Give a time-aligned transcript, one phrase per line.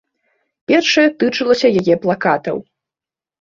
[0.71, 2.57] Першае тычылася яе плакатаў.